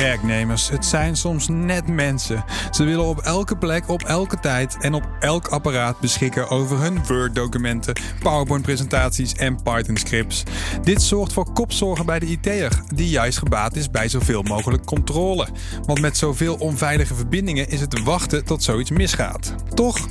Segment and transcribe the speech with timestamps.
[0.00, 2.44] Werknemers, het zijn soms net mensen.
[2.70, 7.06] Ze willen op elke plek, op elke tijd en op elk apparaat beschikken over hun
[7.06, 10.42] Word-documenten, PowerPoint-presentaties en Python-scripts.
[10.82, 15.48] Dit zorgt voor kopzorgen bij de IT'er, die juist gebaat is bij zoveel mogelijk controle.
[15.86, 19.54] Want met zoveel onveilige verbindingen is het wachten tot zoiets misgaat.
[19.74, 20.08] Toch?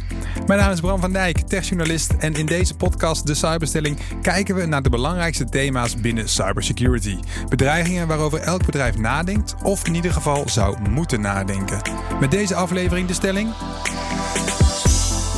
[0.48, 4.66] Mijn naam is Bram van Dijk, techjournalist en in deze podcast De Cyberstelling kijken we
[4.66, 7.18] naar de belangrijkste thema's binnen cybersecurity.
[7.50, 11.82] Bedreigingen waarover elk bedrijf nadenkt of in ieder geval zou moeten nadenken.
[12.20, 13.54] Met deze aflevering de stelling.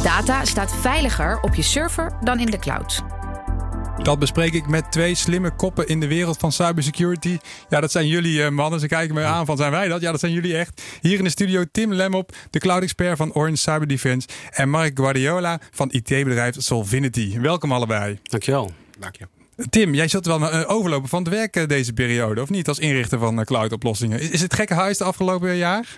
[0.04, 3.04] Data staat veiliger op je server dan in de cloud.
[4.04, 7.38] Dat bespreek ik met twee slimme koppen in de wereld van cybersecurity.
[7.70, 8.80] Ja, dat zijn jullie eh, mannen.
[8.80, 10.02] Ze kijken me aan van, zijn wij dat?
[10.02, 10.82] Ja, dat zijn jullie echt.
[11.02, 14.28] Hier in de studio Tim Lemop, de cloud-expert van Orange Cyber Defense.
[14.50, 17.40] En Mark Guardiola van IT-bedrijf Solvinity.
[17.40, 18.20] Welkom allebei.
[18.24, 18.72] Dankjewel.
[19.00, 19.41] Dank je.
[19.70, 22.68] Tim, jij zult wel uh, overlopen van het werk uh, deze periode, of niet?
[22.68, 24.20] Als inrichter van uh, cloud-oplossingen.
[24.20, 25.98] Is, het gekke huis de afgelopen jaar?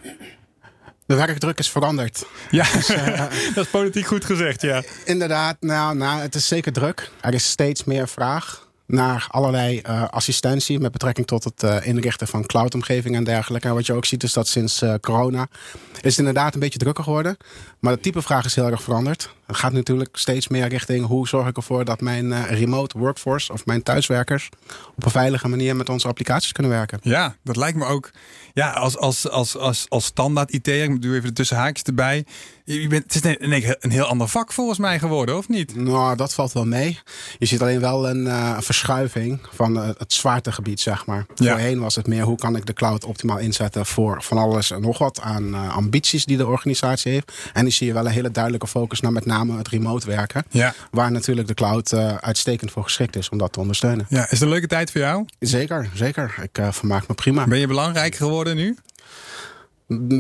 [1.06, 2.26] De werkdruk is veranderd.
[2.52, 2.88] Ja, dus,
[3.56, 4.84] dat is politiek goed gezegd, ja.
[5.06, 7.12] Inderdaad, nou, nou, het is zeker druk.
[7.22, 12.28] Er is steeds meer vraag naar allerlei uh, assistentie met betrekking tot het uh, inrichten
[12.28, 13.68] van cloudomgevingen en dergelijke.
[13.68, 15.48] En wat je ook ziet is dat sinds corona
[15.94, 17.38] is het inderdaad een beetje drukker geworden.
[17.80, 19.30] Maar het type vraag is heel erg veranderd.
[19.48, 23.66] Het gaat natuurlijk steeds meer richting hoe zorg ik ervoor dat mijn remote workforce of
[23.66, 24.50] mijn thuiswerkers
[24.96, 27.00] op een veilige manier met onze applicaties kunnen werken.
[27.02, 28.12] Ja, dat lijkt me ook.
[28.54, 32.26] Ja, als, als, als, als, als standaard IT, ik doe even de tussenhaakjes erbij.
[32.66, 35.76] Je bent, het is een, een heel ander vak volgens mij geworden, of niet?
[35.76, 37.00] Nou, dat valt wel mee.
[37.38, 41.26] Je ziet alleen wel een uh, verschuiving van uh, het zwaartegebied, zeg maar.
[41.36, 41.52] Ja.
[41.52, 44.82] Voorheen was het meer hoe kan ik de cloud optimaal inzetten voor van alles en
[44.82, 47.32] nog wat aan uh, ambities die de organisatie heeft.
[47.54, 50.44] En die zie je wel een hele duidelijke focus naar met name het remote werken.
[50.50, 50.74] Ja.
[50.92, 54.06] Waar natuurlijk de cloud uitstekend voor geschikt is om dat te ondersteunen.
[54.10, 55.26] Ja, is het een leuke tijd voor jou?
[55.40, 56.36] Zeker, zeker.
[56.42, 57.48] Ik vermaak me prima.
[57.48, 58.78] Ben je belangrijk geworden nu?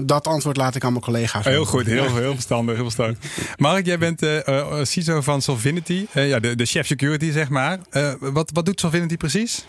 [0.05, 1.45] Dat antwoord laat ik aan mijn collega's.
[1.45, 2.75] Heel goed, heel, heel verstandig.
[2.75, 3.17] Heel verstandig.
[3.57, 7.79] Mark, jij bent uh, CISO van Solvinity, uh, ja, de, de chef security zeg maar.
[8.19, 9.65] wat, wat doet Solvinity precies?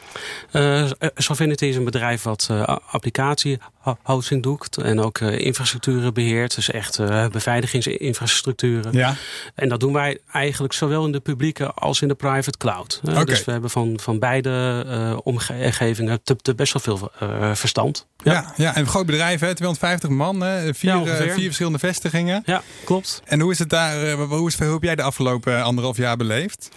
[1.14, 2.48] Solvinity is een bedrijf wat
[2.90, 3.58] applicatie
[4.02, 6.54] housing doet en ook infrastructuren beheert.
[6.54, 7.00] Dus echt
[7.32, 8.92] beveiligingsinfrastructuren.
[8.92, 9.16] Ja.
[9.54, 13.00] En dat doen wij eigenlijk zowel in de publieke als in de private cloud.
[13.08, 13.24] Okay.
[13.24, 17.10] Dus we hebben van, van beide omgevingen te, te best wel veel
[17.54, 18.06] verstand.
[18.24, 18.32] Ja.
[18.32, 19.54] ja, ja, en een groot bedrijf, hè?
[19.54, 20.74] 250 man, hè?
[20.74, 22.42] Vier, ja, vier verschillende vestigingen.
[22.46, 23.22] Ja, klopt.
[23.24, 24.12] En hoe is het daar?
[24.12, 26.68] Hoe, is, hoe heb jij de afgelopen anderhalf jaar beleefd?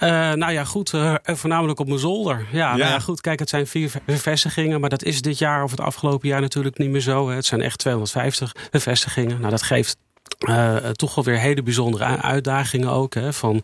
[0.00, 0.92] Uh, nou ja, goed.
[0.92, 2.46] Uh, voornamelijk op mijn zolder.
[2.52, 2.76] Ja, ja.
[2.76, 3.20] Nou ja, goed.
[3.20, 6.78] Kijk, het zijn vier vestigingen, maar dat is dit jaar of het afgelopen jaar natuurlijk
[6.78, 7.28] niet meer zo.
[7.28, 7.34] Hè.
[7.34, 9.38] Het zijn echt 250 vestigingen.
[9.38, 9.96] Nou, dat geeft
[10.44, 13.14] uh, toch wel weer hele bijzondere uitdagingen ook.
[13.14, 13.62] Hè, van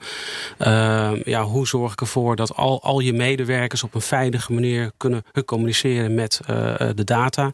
[0.58, 4.90] uh, ja, hoe zorg ik ervoor dat al, al je medewerkers op een veilige manier
[4.96, 7.52] kunnen communiceren met uh, de data.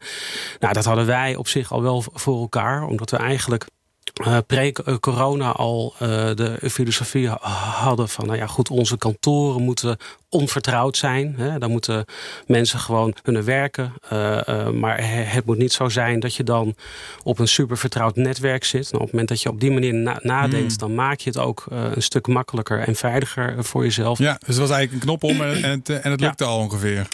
[0.61, 3.67] Nou, dat hadden wij op zich al wel voor elkaar, omdat we eigenlijk
[4.27, 9.97] uh, pre-corona al uh, de filosofie hadden van, nou ja, goed, onze kantoren moeten
[10.29, 11.35] onvertrouwd zijn.
[11.37, 11.59] Hè.
[11.59, 12.05] Dan moeten
[12.47, 13.93] mensen gewoon kunnen werken.
[14.13, 14.99] Uh, maar
[15.33, 16.75] het moet niet zo zijn dat je dan
[17.23, 18.83] op een super vertrouwd netwerk zit.
[18.83, 20.79] Nou, op het moment dat je op die manier na nadenkt, mm.
[20.79, 24.19] dan maak je het ook een stuk makkelijker en veiliger voor jezelf.
[24.19, 26.51] Ja, dus het was eigenlijk een knop om en, en het, en het lukte ja.
[26.51, 27.09] al ongeveer.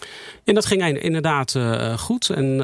[0.44, 1.56] En dat ging inderdaad
[1.96, 2.30] goed.
[2.30, 2.56] En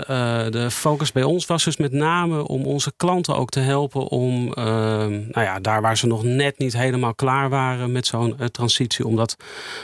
[0.50, 4.17] de focus bij ons was dus met name om onze klanten ook te helpen om,
[4.26, 8.46] uh, nou ja, daar waar ze nog net niet helemaal klaar waren met zo'n uh,
[8.46, 9.36] transitie, om dat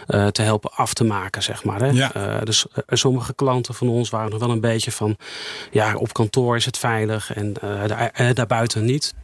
[0.09, 1.81] uh, te helpen af te maken, zeg maar.
[1.81, 1.89] Hè?
[1.89, 2.41] Ja.
[2.45, 5.17] dus sommige klanten van ons waren nog wel een beetje van,
[5.71, 7.53] ja, op kantoor is het veilig en
[7.87, 9.15] daar, daarbuiten niet.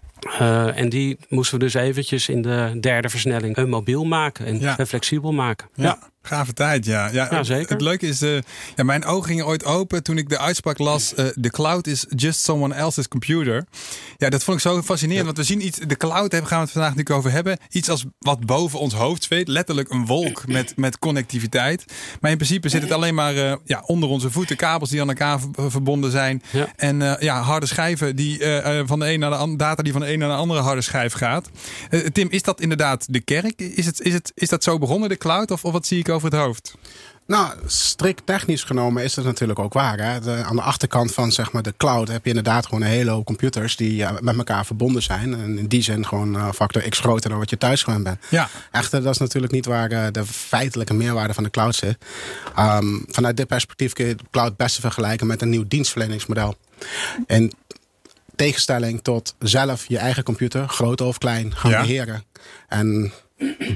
[0.41, 4.87] Uh, en die moesten we dus eventjes in de derde versnelling mobiel maken en ja.
[4.87, 5.69] flexibel maken.
[5.75, 5.85] Ja.
[5.85, 5.99] ja.
[6.23, 7.09] Gave tijd, ja.
[7.13, 7.61] ja, ja zeker.
[7.61, 8.39] Het, het leuke is, uh,
[8.77, 12.07] ja, mijn ogen gingen ooit open toen ik de uitspraak las: uh, The cloud is
[12.09, 13.65] just someone else's computer.
[14.17, 15.25] Ja, dat vond ik zo fascinerend, ja.
[15.25, 17.59] want we zien iets, de cloud gaan we het vandaag natuurlijk over hebben.
[17.71, 21.85] Iets als wat boven ons hoofd zweet, letterlijk een wolk met, met connectiviteit.
[22.21, 25.09] Maar in principe zit het alleen maar uh, ja, onder onze voeten, kabels die aan
[25.09, 26.43] elkaar verbonden zijn.
[26.51, 26.73] Ja.
[26.77, 28.39] En ja, harde schijven die
[28.87, 30.81] van de een naar de andere, data die van de een naar de andere harde
[30.81, 31.51] schijf gaat.
[32.13, 33.61] Tim, is dat inderdaad de kerk?
[33.61, 35.51] Is, het, is, het, is dat zo begonnen, de cloud?
[35.51, 36.75] Of, of wat zie ik over het hoofd?
[37.31, 39.99] Nou, strikt technisch genomen is dat natuurlijk ook waar.
[39.99, 40.21] Hè?
[40.21, 43.11] De, aan de achterkant van zeg maar, de cloud heb je inderdaad gewoon een hele
[43.11, 45.35] hoop computers die uh, met elkaar verbonden zijn.
[45.35, 48.19] En in die zin gewoon uh, factor x groter dan wat je thuis gewend bent.
[48.29, 48.49] Ja.
[48.71, 51.99] Echter, dat is natuurlijk niet waar uh, de feitelijke meerwaarde van de cloud zit.
[52.59, 56.57] Um, vanuit dit perspectief kun je de cloud best vergelijken met een nieuw dienstverleningsmodel.
[57.27, 57.53] En
[58.37, 61.81] tegenstelling tot zelf je eigen computer, groot of klein, gaan ja.
[61.81, 62.25] beheren.
[62.69, 63.13] En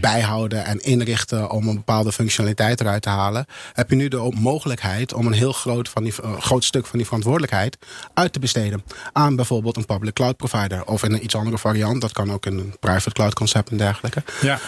[0.01, 5.13] bijhouden en inrichten om een bepaalde functionaliteit eruit te halen, heb je nu de mogelijkheid
[5.13, 7.79] om een heel groot, van die, uh, groot stuk van die verantwoordelijkheid
[8.15, 12.01] uit te besteden aan bijvoorbeeld een public cloud provider of in een iets andere variant.
[12.01, 14.23] Dat kan ook in een private cloud concept en dergelijke.
[14.41, 14.59] Ja.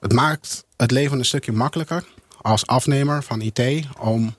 [0.00, 2.04] Het maakt het leven een stukje makkelijker
[2.40, 3.60] als afnemer van IT
[3.98, 4.36] om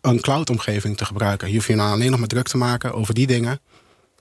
[0.00, 1.48] een cloud-omgeving te gebruiken.
[1.48, 3.60] Je hoeft je nou alleen nog maar druk te maken over die dingen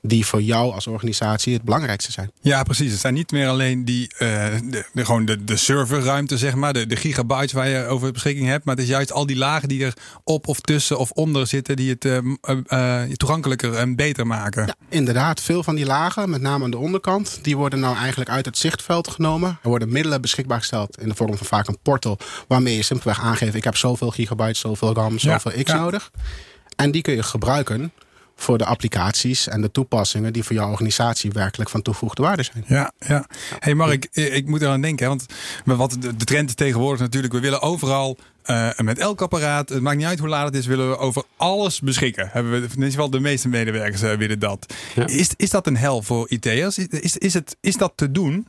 [0.02, 2.32] die voor jou als organisatie het belangrijkste zijn.
[2.42, 2.92] Ja, precies.
[2.92, 6.74] Het zijn niet meer alleen die, uh, de, de, gewoon de, de serverruimte, zeg maar,
[6.74, 8.66] de, de gigabytes waar je over beschikking hebt.
[8.66, 9.94] Maar het is juist al die lagen die er
[10.24, 12.18] op of tussen of onder zitten, die het uh,
[12.68, 14.66] uh, toegankelijker en beter maken.
[14.66, 15.42] Ja, inderdaad.
[15.42, 18.58] Veel van die lagen, met name aan de onderkant, die worden nou eigenlijk uit het
[18.58, 19.60] zichtveld genomen.
[19.62, 22.18] Er worden middelen beschikbaar gesteld in de vorm van vaak een portal,
[22.48, 25.78] waarmee je simpelweg aangeeft: ik heb zoveel gigabytes, zoveel RAM, zoveel ja, X ja.
[25.80, 26.12] nodig.
[26.76, 27.92] En die kun je gebruiken
[28.40, 32.64] voor de applicaties en de toepassingen die voor jouw organisatie werkelijk van toegevoegde waarde zijn.
[32.68, 33.26] Ja, ja.
[33.60, 35.26] Hey Mark, ik, ik moet eraan denken, want
[35.64, 39.98] wat de, trend is tegenwoordig natuurlijk, we willen overal uh, met elk apparaat, het maakt
[39.98, 42.30] niet uit hoe laat het is, willen we over alles beschikken.
[42.32, 44.74] Hebben we, in ieder geval de meeste medewerkers uh, willen dat.
[44.96, 45.08] Ja.
[45.08, 46.78] Is, is dat een hel voor IT'ers?
[46.78, 48.48] Is, is, is, het, is dat te doen?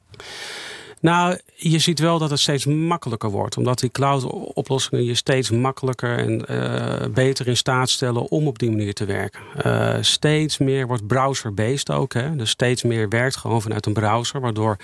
[1.00, 3.56] Nou, je ziet wel dat het steeds makkelijker wordt.
[3.56, 8.70] Omdat die cloud-oplossingen je steeds makkelijker en uh, beter in staat stellen om op die
[8.70, 9.40] manier te werken.
[9.66, 12.12] Uh, steeds meer wordt browser-based ook.
[12.12, 12.36] Hè?
[12.36, 14.40] Dus steeds meer werkt gewoon vanuit een browser.
[14.40, 14.76] Waardoor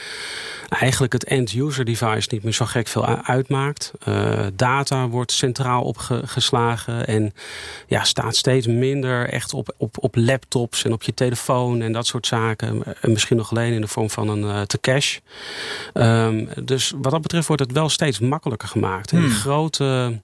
[0.69, 3.93] eigenlijk het end-user device niet meer zo gek veel uitmaakt.
[4.09, 7.07] Uh, data wordt centraal opgeslagen.
[7.07, 7.35] En
[7.87, 12.07] ja, staat steeds minder echt op, op, op laptops en op je telefoon en dat
[12.07, 12.83] soort zaken.
[13.01, 15.21] En misschien nog alleen in de vorm van een te cache.
[16.07, 19.11] Um, dus wat dat betreft wordt het wel steeds makkelijker gemaakt.
[19.11, 19.31] Hmm.
[19.31, 20.21] grote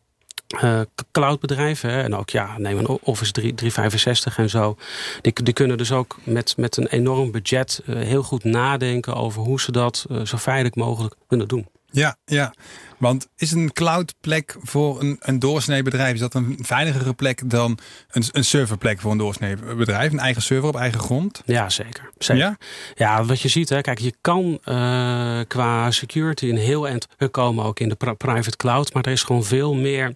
[0.62, 0.80] uh,
[1.12, 4.76] cloudbedrijven, hè, en ook ja, neem een Office 3, 365 en zo,
[5.20, 9.42] die, die kunnen dus ook met, met een enorm budget uh, heel goed nadenken over
[9.42, 11.66] hoe ze dat uh, zo veilig mogelijk kunnen doen.
[11.92, 12.54] Ja, ja.
[12.98, 17.78] Want is een cloudplek voor een, een doorsnee bedrijf, is dat een veiligere plek dan
[18.10, 20.12] een, een serverplek voor een doorsnee bedrijf?
[20.12, 21.42] Een eigen server op eigen grond?
[21.46, 22.10] Ja, zeker.
[22.18, 22.42] zeker.
[22.42, 22.56] Ja?
[22.94, 27.64] ja, wat je ziet, hè, kijk, je kan uh, qua security een heel eind komen
[27.64, 30.14] ook in de private cloud, maar er is gewoon veel meer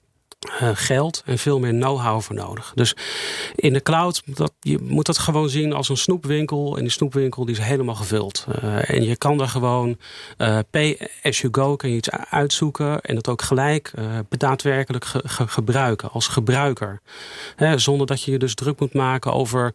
[0.62, 2.72] uh, geld en veel meer know-how voor nodig.
[2.74, 2.96] Dus
[3.54, 6.76] in de cloud, dat, je moet dat gewoon zien als een snoepwinkel.
[6.76, 8.46] En die snoepwinkel die is helemaal gevuld.
[8.62, 9.98] Uh, en je kan daar gewoon
[10.38, 13.00] uh, pay as you go, kan je iets uitzoeken.
[13.00, 13.92] En dat ook gelijk
[14.28, 17.00] daadwerkelijk ge ge gebruiken als gebruiker.
[17.76, 19.74] Zonder dat je je dus druk moet maken over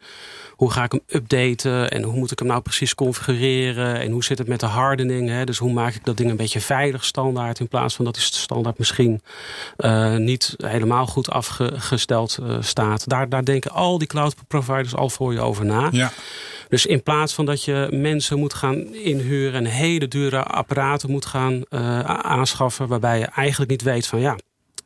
[0.56, 1.92] hoe ga ik hem updaten.
[1.92, 4.00] En hoe moet ik hem nou precies configureren.
[4.00, 5.44] En hoe zit het met de hardening.
[5.44, 7.60] Dus hoe maak ik dat ding een beetje veilig standaard.
[7.60, 9.22] In plaats van dat die standaard misschien
[10.18, 13.10] niet helemaal goed afgesteld uh, staat.
[13.10, 15.88] Daar, daar denken al die cloud providers al voor je over na.
[15.92, 16.12] Ja.
[16.70, 21.26] Dus in plaats van dat je mensen moet gaan inhuren en hele dure apparaten moet
[21.26, 24.36] gaan uh, aanschaffen, waarbij je eigenlijk niet weet van ja,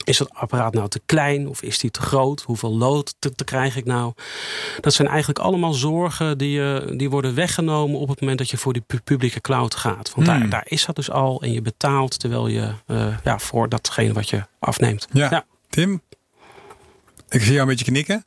[0.05, 2.41] is dat apparaat nou te klein of is die te groot?
[2.41, 4.13] Hoeveel lood te, te krijg ik nou?
[4.81, 8.57] Dat zijn eigenlijk allemaal zorgen die, uh, die worden weggenomen op het moment dat je
[8.57, 10.11] voor die publieke cloud gaat.
[10.15, 10.39] Want hmm.
[10.39, 14.13] daar, daar is dat dus al en je betaalt terwijl je uh, ja, voor datgene
[14.13, 15.07] wat je afneemt.
[15.11, 15.27] Ja.
[15.29, 15.45] ja.
[15.75, 16.01] Tim,
[17.29, 18.25] ik zie jou een beetje knikken.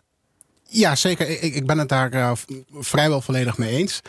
[0.62, 1.28] Ja, zeker.
[1.28, 2.32] Ik, ik ben het daar uh,
[2.72, 4.00] vrijwel volledig mee eens.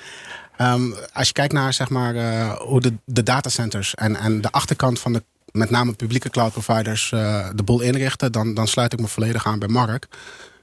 [0.62, 4.52] Um, als je kijkt naar zeg maar, uh, hoe de, de datacenters en, en de
[4.52, 8.94] achterkant van de met name publieke cloud providers uh, de boel inrichten, dan, dan sluit
[8.94, 10.08] ik me volledig aan bij Mark.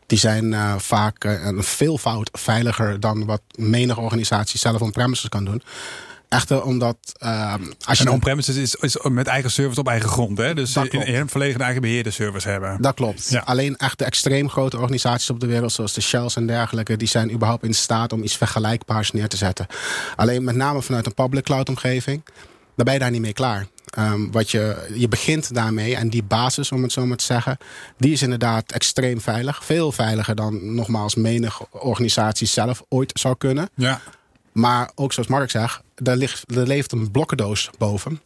[0.07, 5.63] Die zijn vaak een veelvoud veiliger dan wat menige organisatie zelf on-premises kan doen.
[6.29, 6.97] Echter omdat...
[7.23, 7.55] Uh,
[7.85, 10.39] als je en on-premises is, is met eigen servers op eigen grond.
[10.39, 10.55] Hè?
[10.55, 12.83] Dus in, in volledig eigen beheerde servers hebben.
[12.83, 13.29] Dat klopt.
[13.29, 13.43] Ja.
[13.45, 15.73] Alleen echt de extreem grote organisaties op de wereld...
[15.73, 16.97] zoals de Shells en dergelijke...
[16.97, 19.67] die zijn überhaupt in staat om iets vergelijkbaars neer te zetten.
[20.17, 22.23] Alleen met name vanuit een public cloud omgeving...
[22.77, 23.67] daar ben je daar niet mee klaar.
[23.99, 27.59] Um, wat je, je begint daarmee en die basis, om het zo maar te zeggen,
[27.99, 29.65] die is inderdaad extreem veilig.
[29.65, 33.69] Veel veiliger dan nogmaals menig organisatie zelf ooit zou kunnen.
[33.75, 34.01] Ja.
[34.57, 38.21] Maar ook zoals Mark zegt, daar, ligt, er leeft een blokkendoos boven.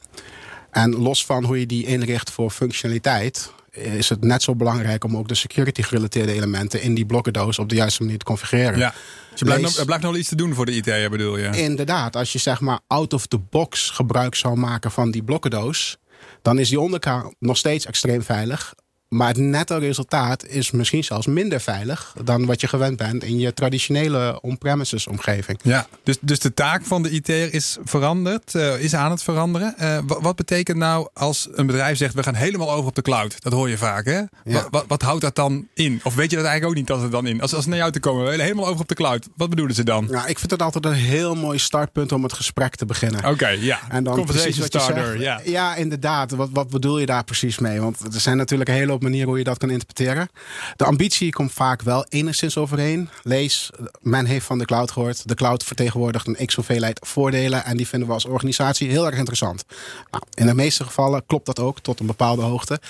[0.70, 5.16] En los van hoe je die inricht voor functionaliteit, is het net zo belangrijk om
[5.16, 8.78] ook de security gerelateerde elementen in die blokkendoos op de juiste manier te configureren.
[8.78, 8.94] Ja.
[9.30, 11.62] Dus er blijft, nog, er blijft nog iets te doen voor de IT, bedoel je?
[11.62, 15.98] Inderdaad, als je zeg maar out of the box gebruik zou maken van die blokkendoos,
[16.42, 18.74] dan is die onderkant nog steeds extreem veilig.
[19.10, 23.38] Maar het netto resultaat is misschien zelfs minder veilig dan wat je gewend bent in
[23.38, 25.58] je traditionele on-premises omgeving.
[25.62, 29.74] Ja, dus, dus de taak van de IT'er is veranderd, uh, is aan het veranderen.
[29.80, 33.36] Uh, wat betekent nou als een bedrijf zegt we gaan helemaal over op de cloud?
[33.38, 34.18] Dat hoor je vaak, hè?
[34.44, 34.68] Ja.
[34.70, 36.00] Wat, wat, houdt dat dan in?
[36.02, 37.40] Of weet je dat eigenlijk ook niet als het dan in?
[37.40, 39.28] Als, als naar jou te komen, we willen helemaal over op de cloud.
[39.36, 40.06] Wat bedoelen ze dan?
[40.10, 43.24] Nou, ik vind het altijd een heel mooi startpunt om het gesprek te beginnen.
[43.24, 43.78] Oké, ja.
[43.88, 45.40] En dan Conversation starter, zegt, ja.
[45.44, 46.30] Ja, inderdaad.
[46.30, 47.80] Wat, wat bedoel je daar precies mee?
[47.80, 50.28] Want er zijn natuurlijk een hele hoop manieren hoe je dat kan interpreteren.
[50.76, 53.08] De ambitie komt vaak wel enigszins overeen.
[53.22, 55.28] Lees, men heeft van de cloud gehoord.
[55.28, 57.64] De cloud vertegenwoordigt een x hoeveelheid voordelen.
[57.64, 59.64] En die vinden we als organisatie heel erg interessant.
[60.10, 62.80] Nou, in de meeste gevallen klopt dat ook tot een bepaalde hoogte.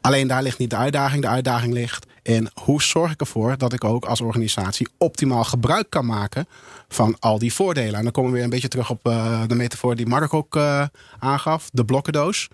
[0.00, 1.22] Alleen daar ligt niet de uitdaging.
[1.22, 5.90] De uitdaging ligt in hoe zorg ik ervoor dat ik ook als organisatie optimaal gebruik
[5.90, 6.46] kan maken
[6.88, 7.94] van al die voordelen.
[7.94, 10.56] En dan komen we weer een beetje terug op uh, de metafoor die Mark ook
[10.56, 10.84] uh,
[11.18, 12.48] aangaf, de blokkendoos.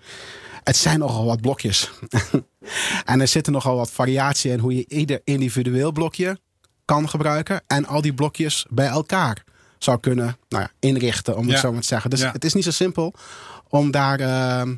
[0.63, 1.91] Het zijn nogal wat blokjes.
[3.05, 6.39] en er zitten nogal wat variatie in hoe je ieder individueel blokje
[6.85, 7.61] kan gebruiken.
[7.67, 9.43] En al die blokjes bij elkaar
[9.77, 12.09] zou kunnen nou ja, inrichten, om het zo maar te zeggen.
[12.09, 12.31] Dus ja.
[12.31, 13.13] het is niet zo simpel
[13.69, 14.73] om daar uh,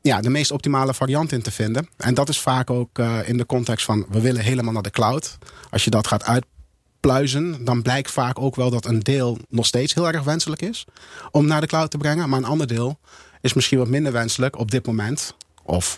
[0.00, 1.88] ja, de meest optimale variant in te vinden.
[1.96, 4.90] En dat is vaak ook uh, in de context van we willen helemaal naar de
[4.90, 5.38] cloud.
[5.70, 9.94] Als je dat gaat uitpluizen, dan blijkt vaak ook wel dat een deel nog steeds
[9.94, 10.84] heel erg wenselijk is
[11.30, 12.28] om naar de cloud te brengen.
[12.28, 12.98] Maar een ander deel
[13.40, 15.34] is misschien wat minder wenselijk op dit moment.
[15.62, 15.96] Of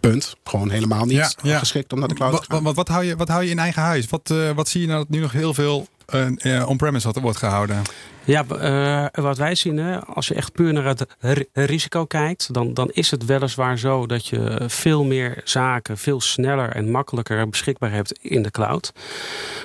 [0.00, 0.36] punt.
[0.44, 2.62] Gewoon helemaal niet ja, geschikt om naar de cloud wat, te gaan.
[2.62, 4.08] Wat, wat, hou je, wat hou je in eigen huis?
[4.08, 7.82] Wat, uh, wat zie je nou dat nu nog heel veel uh, on-premise wordt gehouden?
[8.24, 11.06] Ja, uh, wat wij zien, hè, als je echt puur naar het
[11.52, 16.68] risico kijkt, dan, dan is het weliswaar zo dat je veel meer zaken veel sneller
[16.68, 18.92] en makkelijker beschikbaar hebt in de cloud.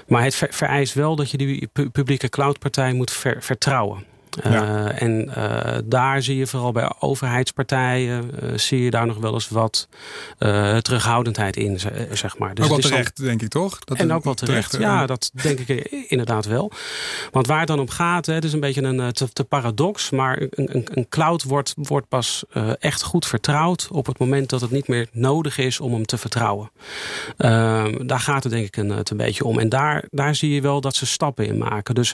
[0.08, 4.06] Maar het vereist wel dat je die publieke cloudpartij moet ver vertrouwen.
[4.44, 4.50] Ja.
[4.50, 9.34] Uh, en uh, daar zie je vooral bij overheidspartijen, uh, zie je daar nog wel
[9.34, 9.88] eens wat
[10.82, 11.80] terughoudendheid in,
[12.12, 12.56] zeg maar.
[12.56, 13.80] Dus ook wel terecht, dan, denk ik toch?
[13.80, 15.70] Dat en ook wel terecht, terecht ja, dat denk ik
[16.08, 16.72] inderdaad wel.
[17.32, 20.10] Want waar het dan om gaat, hè, het is een beetje een te, te paradox,
[20.10, 22.44] maar een, een, een, cloud wordt, wordt pas
[22.80, 26.18] echt goed vertrouwd op het moment dat het niet meer nodig is om hem te
[26.18, 26.72] vertrouwen.
[27.38, 29.60] Ehm, daar gaat het denk ik een, het een beetje om.
[29.60, 31.96] En daar, daar zie je wel dat ze stappen in maken.
[31.96, 32.14] Dus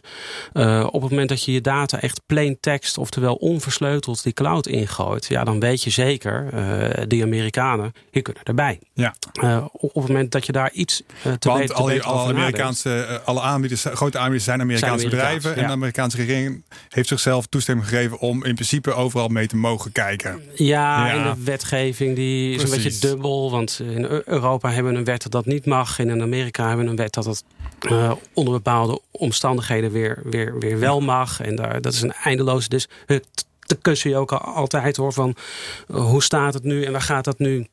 [0.91, 5.25] op het moment dat je je data echt plain text, oftewel onversleuteld, die cloud ingooit,
[5.25, 8.79] ja, dan weet je zeker, uh, die Amerikanen, die kunnen erbij.
[8.93, 9.15] Ja.
[9.43, 13.21] Uh, op het moment dat je daar iets uh, te Want weten al alle Amerikaanse,
[13.25, 15.49] alle aanbieders, grote aanbieders zijn Amerikaanse zijn bedrijven.
[15.49, 15.55] Ja.
[15.55, 19.91] En de Amerikaanse regering heeft zichzelf toestemming gegeven om in principe overal mee te mogen
[19.91, 20.41] kijken.
[20.55, 21.13] Ja, ja.
[21.13, 23.51] en de wetgeving die is een beetje dubbel.
[23.51, 25.99] Want in Europa hebben we een wet dat dat niet mag.
[25.99, 27.43] En in Amerika hebben we een wet dat dat
[27.81, 31.41] uh, onder bepaalde omstandigheden weer, weer, weer wel mag.
[31.41, 32.87] En daar, dat is een eindeloze dus
[33.59, 35.35] de kussen je ook altijd hoor van
[35.87, 37.67] uh, hoe staat het nu en waar gaat dat nu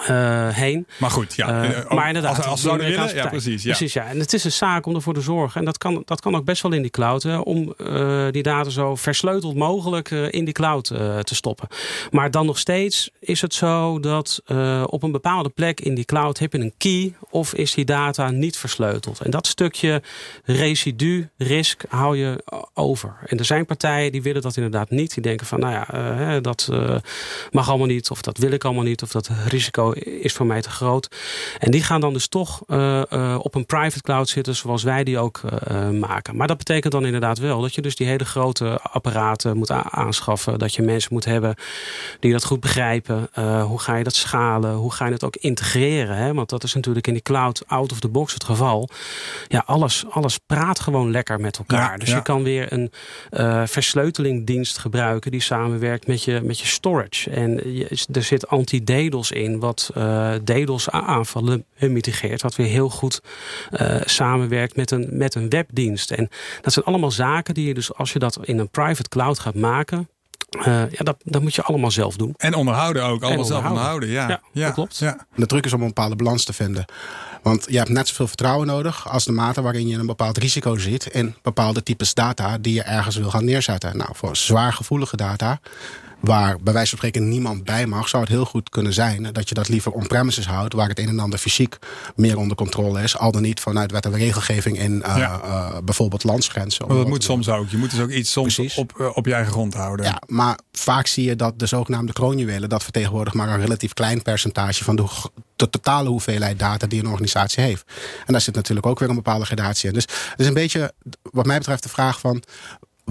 [0.00, 0.86] uh, heen.
[0.98, 1.64] Maar goed, ja.
[1.64, 3.62] Uh, maar inderdaad, als, als willen, ja, precies.
[3.62, 3.68] Ja.
[3.68, 4.06] precies ja.
[4.06, 5.60] En het is een zaak om ervoor te zorgen.
[5.60, 7.22] En dat kan, dat kan ook best wel in die cloud.
[7.22, 10.84] Hè, om uh, die data zo versleuteld mogelijk in die cloud
[11.22, 11.68] te stoppen.
[12.10, 14.42] Maar dan nog steeds is het zo dat
[14.84, 17.14] op een bepaalde plek in die cloud heb je een key.
[17.30, 19.20] Of is die data niet versleuteld.
[19.20, 20.02] En dat stukje
[20.44, 23.16] residu, risk, hou je over.
[23.26, 25.14] En er zijn partijen die willen dat inderdaad niet.
[25.14, 26.68] Die denken van, nou ja, dat
[27.50, 28.10] mag allemaal niet.
[28.10, 29.02] Of dat wil ik allemaal niet.
[29.02, 31.16] Of dat risico is voor mij te groot.
[31.58, 35.04] En die gaan dan dus toch uh, uh, op een private cloud zitten zoals wij
[35.04, 35.40] die ook
[35.70, 36.36] uh, maken.
[36.36, 40.58] Maar dat betekent dan inderdaad wel dat je dus die hele grote apparaten moet aanschaffen.
[40.58, 41.54] Dat je mensen moet hebben
[42.20, 43.28] die dat goed begrijpen.
[43.62, 44.74] hoe ga je dat schalen?
[44.74, 46.16] Hoe ga je het ook integreren?
[46.16, 46.34] Hè?
[46.34, 48.88] Want dat is natuurlijk in die cloud out of the box het geval.
[49.48, 51.92] Ja, alles, alles praat gewoon lekker met elkaar.
[51.92, 52.16] Ja, dus ja.
[52.16, 52.90] je kan weer een
[53.68, 57.30] versleutelingdienst gebruiken die samenwerkt met je, met je storage.
[57.30, 62.42] En je, er zit anti-DDoS in wat uh, DDoS aanvallen mitigeert.
[62.42, 63.20] Wat weer heel goed
[63.70, 66.10] uh, samenwerkt met een, met een webdienst.
[66.10, 66.28] En
[66.60, 69.54] dat zijn allemaal zaken die je dus als je dat in een private cloud gaat
[69.54, 70.08] maken.
[70.58, 72.34] Uh, ja, dat, dat moet je allemaal zelf doen.
[72.36, 73.22] En onderhouden ook.
[73.22, 74.08] Allemaal zelf onderhouden.
[74.08, 74.98] Ja, ja, ja, dat klopt.
[74.98, 75.26] Ja.
[75.34, 76.84] De druk is om een bepaalde balans te vinden.
[77.42, 80.76] Want je hebt net zoveel vertrouwen nodig als de mate waarin je een bepaald risico
[80.76, 83.96] ziet in bepaalde types data die je ergens wil gaan neerzetten.
[83.96, 85.60] Nou, voor zwaar gevoelige data
[86.20, 89.48] waar bij wijze van spreken niemand bij mag, zou het heel goed kunnen zijn dat
[89.48, 91.78] je dat liever on-premises houdt, waar het een en ander fysiek
[92.16, 95.40] meer onder controle is, al dan niet vanuit wet en regelgeving in uh, ja.
[95.44, 96.86] uh, bijvoorbeeld landsgrenzen.
[96.86, 97.68] Maar dat moet soms ook.
[97.68, 100.06] Je moet dus ook iets soms op, uh, op je eigen grond houden.
[100.06, 104.22] Ja, maar vaak zie je dat de zogenaamde kroonjuwelen, dat vertegenwoordigt maar een relatief klein
[104.22, 105.04] percentage van de,
[105.56, 107.84] de totale hoeveelheid data die een organisatie heeft.
[108.26, 109.94] En daar zit natuurlijk ook weer een bepaalde gradatie in.
[109.94, 112.42] Dus het is een beetje, wat mij betreft, de vraag van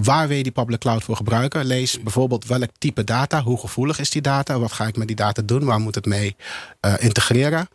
[0.02, 1.64] waar wil je die public cloud voor gebruiken?
[1.64, 5.16] Lees bijvoorbeeld welk type data, hoe gevoelig is die data, wat ga ik met die
[5.16, 6.36] data doen, waar moet het mee
[6.80, 7.68] uh, integreren?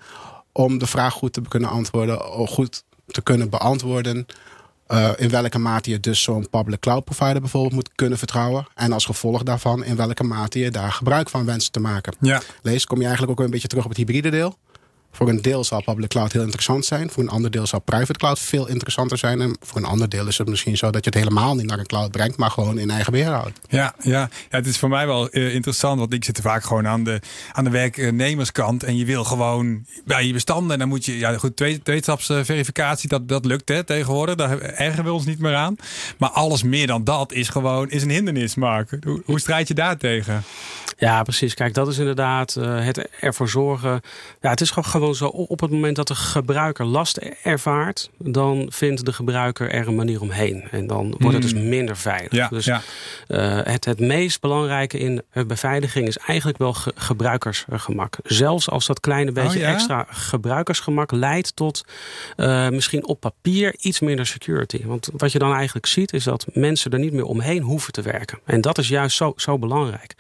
[0.52, 4.26] Om de vraag goed te kunnen antwoorden, goed te kunnen beantwoorden.
[4.88, 8.68] Uh, in welke mate je dus zo'n public cloud provider bijvoorbeeld moet kunnen vertrouwen.
[8.76, 12.16] En als gevolg daarvan in welke mate je daar gebruik van wenst te maken.
[12.20, 12.42] Ja.
[12.62, 14.58] Lees, kom je eigenlijk ook een beetje terug op het hybride deel.
[15.16, 17.10] Voor een deel zal public cloud heel interessant zijn.
[17.10, 19.42] Voor een ander deel zal private cloud veel interessanter zijn.
[19.42, 21.80] En voor een ander deel is het misschien zo dat je het helemaal niet naar
[21.80, 23.60] een cloud brengt, maar gewoon in eigen beheer houdt.
[23.70, 24.12] Ja, ja.
[24.12, 27.22] ja het is voor mij wel uh, interessant, want ik zit vaak gewoon aan de,
[27.52, 28.84] aan de werknemerskant.
[28.84, 30.72] En je wil gewoon bij je bestanden.
[30.72, 31.82] En dan moet je, ja goed, twee,
[33.08, 34.36] dat, dat lukt hè, tegenwoordig.
[34.36, 35.76] Daar ergeren we ons niet meer aan.
[36.18, 38.98] Maar alles meer dan dat is gewoon is een hindernis, Mark.
[39.04, 40.44] Hoe, hoe strijd je daar tegen?
[40.98, 41.54] Ja, precies.
[41.54, 44.02] Kijk, dat is inderdaad uh, het ervoor zorgen.
[44.42, 49.06] Ja, het is gewoon zo op het moment dat de gebruiker last ervaart, dan vindt
[49.06, 50.64] de gebruiker er een manier omheen.
[50.72, 51.70] En dan wordt het dus hmm.
[51.70, 52.32] minder veilig.
[52.32, 52.82] Ja, dus ja.
[53.28, 58.18] Uh, het, het meest belangrijke in beveiliging is eigenlijk wel ge gebruikersgemak.
[58.24, 59.74] Zelfs als dat kleine beetje oh, ja?
[59.74, 61.86] extra gebruikersgemak leidt tot
[62.38, 64.86] uh, misschien op papier iets minder security.
[64.86, 68.02] Want wat je dan eigenlijk ziet is dat mensen er niet meer omheen hoeven te
[68.02, 68.40] werken.
[68.46, 70.16] En dat is juist zo, zo belangrijk.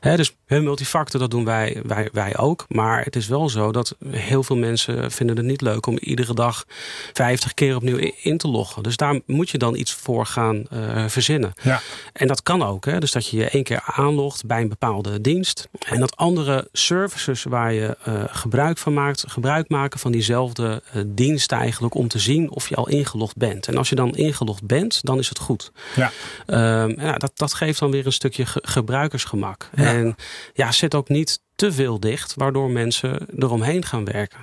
[0.00, 2.64] He, dus multifactor, dat doen wij, wij, wij ook.
[2.68, 6.34] Maar het is wel zo dat heel veel mensen vinden het niet leuk om iedere
[6.34, 6.64] dag
[7.12, 8.82] 50 keer opnieuw in te loggen.
[8.82, 11.52] Dus daar moet je dan iets voor gaan uh, verzinnen.
[11.62, 11.80] Ja.
[12.12, 12.84] En dat kan ook.
[12.84, 12.98] Hè?
[12.98, 15.68] Dus dat je je één keer aanlogt bij een bepaalde dienst.
[15.86, 21.02] En dat andere services waar je uh, gebruik van maakt, gebruik maken van diezelfde uh,
[21.06, 23.66] dienst eigenlijk om te zien of je al ingelogd bent.
[23.68, 25.72] En als je dan ingelogd bent, dan is het goed.
[25.96, 26.12] Ja.
[26.82, 29.70] Um, ja, dat, dat geeft dan weer een stukje ge gebruikersgemak.
[29.74, 29.84] Ja.
[29.84, 30.16] En
[30.54, 34.38] ja, zit ook niet te veel dicht, waardoor mensen eromheen gaan werken.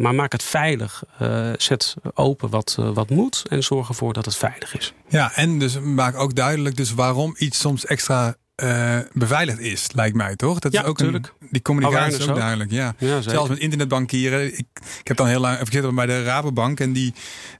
[0.00, 1.02] Maar maak het veilig.
[1.22, 4.92] Uh, zet open wat, uh, wat moet en zorg ervoor dat het veilig is.
[5.08, 10.16] Ja, en dus maak ook duidelijk dus waarom iets soms extra uh, beveiligd is, lijkt
[10.16, 10.58] mij toch?
[10.58, 11.32] Dat ja, is ook natuurlijk.
[11.50, 12.36] Die communicatie is ook, ook.
[12.36, 12.70] duidelijk.
[12.70, 12.94] Ja.
[12.98, 14.46] Ja, Zelfs met internetbankieren.
[14.46, 14.66] Ik,
[15.00, 15.58] ik heb dan heel lang.
[15.58, 17.14] Ik zit bij de Rabobank en die.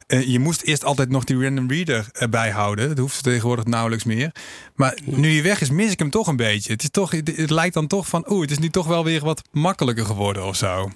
[0.07, 2.89] Uh, je moest eerst altijd nog die random reader uh, bijhouden.
[2.89, 4.33] Dat hoeft tegenwoordig nauwelijks meer.
[4.75, 6.73] Maar nu hij weg is, mis ik hem toch een beetje.
[6.73, 8.25] Het, is toch, het, het lijkt dan toch van.
[8.29, 10.91] Oeh, het is nu toch wel weer wat makkelijker geworden of zo.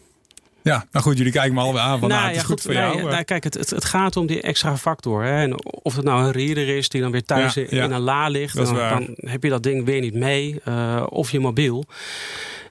[0.64, 2.75] Ja, nou goed, jullie kijken me alweer aan van nou, nou het is goed, voor
[2.75, 3.02] nee, jou.
[3.02, 3.12] Maar...
[3.12, 5.25] Nou, kijk, het, het, het, gaat om die extra factor.
[5.25, 5.42] Hè.
[5.42, 8.56] En of het nou een reader is die dan weer thuis in, een la ligt.
[8.56, 10.61] Dan, dan heb je dat ding weer niet mee.
[10.68, 11.85] Uh, of je mobiel.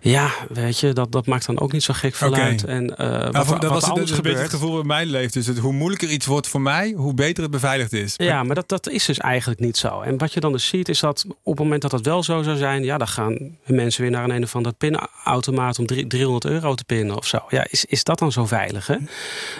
[0.05, 2.39] Ja, weet je, dat, dat maakt dan ook niet zo gek veel Oké.
[2.39, 2.63] uit.
[2.63, 4.49] En uh, Nou, wat, voor- dat wat was het, anders het, beetje het gebeurt...
[4.49, 5.33] gevoel bij mijn leeft.
[5.33, 8.13] Dus het, hoe moeilijker iets wordt voor mij, hoe beter het beveiligd is.
[8.17, 10.01] Ja, maar dat, dat is dus eigenlijk niet zo.
[10.01, 12.41] En wat je dan dus ziet, is dat op het moment dat dat wel zo
[12.41, 16.07] zou zijn, ja, dan gaan mensen weer naar een een of ander pinautomaat om drie-
[16.07, 17.39] 300 euro te pinnen of zo.
[17.49, 18.87] Ja, is, is dat dan zo veilig?
[18.87, 18.95] Hè?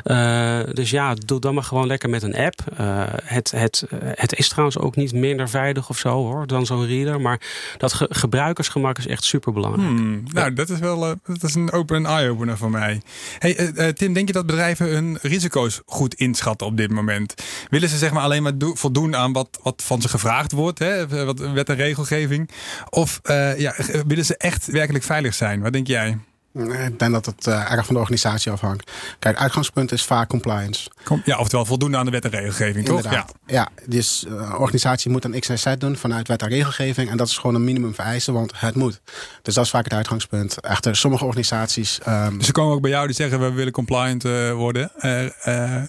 [0.03, 2.60] Uh, dus ja, doe dan maar gewoon lekker met een app.
[2.79, 6.86] Uh, het, het, het is trouwens ook niet minder veilig of zo hoor, dan zo'n
[6.88, 7.21] reader.
[7.21, 7.41] Maar
[7.77, 9.88] dat ge gebruikersgemak is echt super belangrijk.
[9.88, 13.02] Hmm, nou, dat is wel uh, dat is een open eye-opener voor mij.
[13.39, 17.34] Hey, uh, Tim, denk je dat bedrijven hun risico's goed inschatten op dit moment?
[17.69, 20.80] Willen ze zeg maar alleen maar do- voldoen aan wat, wat van ze gevraagd wordt,
[20.80, 21.26] hè?
[21.26, 22.50] wat wet en regelgeving?
[22.89, 23.19] Of
[23.58, 23.76] ja,
[24.08, 25.62] willen ze echt werkelijk veilig zijn?
[25.62, 26.17] Wat denk jij?
[26.54, 28.92] Ik denk dat het uh, erg van de organisatie afhangt.
[29.20, 30.89] Kijk, uitgangspunt is vaak compliance.
[31.04, 32.96] Kom, ja, oftewel voldoen aan de wet en regelgeving, toch?
[32.96, 33.34] Inderdaad.
[33.46, 37.10] Ja, ja dus de uh, organisatie moet een XYZ doen vanuit wet en regelgeving.
[37.10, 39.02] En dat is gewoon een minimum vereisen, want het moet.
[39.42, 40.62] Dus dat is vaak het uitgangspunt.
[40.62, 42.00] Echter, sommige organisaties...
[42.08, 44.92] Um, dus ze komen ook bij jou die zeggen, we willen compliant uh, worden.
[44.96, 45.12] doe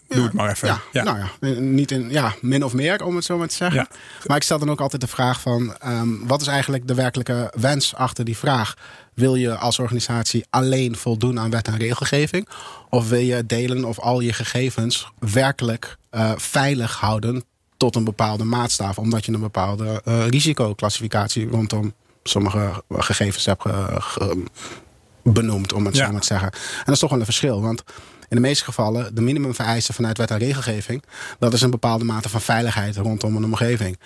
[0.08, 0.68] ja, het maar even.
[0.68, 1.02] Ja, ja.
[1.02, 3.88] Nou ja, niet in, ja, min of meer, om het zo maar te zeggen.
[4.26, 5.76] Maar ik stel dan ook altijd de vraag van...
[5.86, 8.74] Um, wat is eigenlijk de werkelijke wens achter die vraag?
[9.14, 12.48] Wil je als organisatie alleen voldoen aan wet en regelgeving?
[12.90, 17.44] Of wil je delen of al je gegevens werkelijk uh, veilig houden
[17.76, 18.98] tot een bepaalde maatstaf?
[18.98, 23.98] Omdat je een bepaalde uh, risicoclassificatie rondom sommige gegevens hebt uh,
[25.22, 26.04] benoemd, om het Ja.
[26.04, 26.52] zo maar te zeggen.
[26.52, 27.82] En dat is toch wel een verschil, want
[28.28, 31.02] in de meeste gevallen de minimumvereisten vanuit wet en regelgeving,
[31.38, 33.98] dat is een bepaalde mate van veiligheid rondom een omgeving.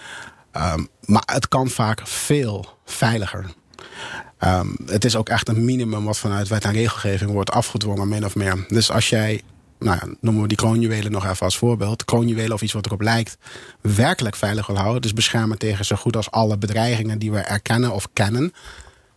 [0.57, 3.45] Um, maar het kan vaak veel veiliger.
[4.45, 8.25] Um, het is ook echt een minimum wat vanuit wet en regelgeving wordt afgedwongen, min
[8.25, 8.65] of meer.
[8.69, 9.43] Dus als jij,
[9.79, 12.05] nou ja, noemen we die kroonjuwelen nog even als voorbeeld.
[12.05, 13.37] Kroonjuwelen of iets wat erop lijkt,
[13.81, 15.03] werkelijk veilig wil houden.
[15.03, 18.53] Dus beschermen tegen zo goed als alle bedreigingen die we erkennen of kennen.